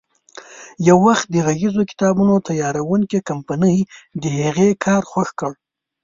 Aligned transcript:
یو 0.87 0.97
وخت 1.07 1.25
د 1.31 1.35
غږیزو 1.45 1.81
کتابونو 1.91 2.33
تیاروونکې 2.47 3.19
کمپنۍ 3.29 3.77
د 4.21 4.23
هغې 4.41 4.69
کار 4.85 5.01
خوښ 5.11 5.29
کړ. 5.39 5.51